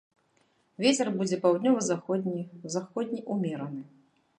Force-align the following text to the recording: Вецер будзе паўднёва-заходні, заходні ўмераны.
Вецер 0.83 1.11
будзе 1.19 1.39
паўднёва-заходні, 1.45 2.41
заходні 2.79 3.19
ўмераны. 3.33 3.83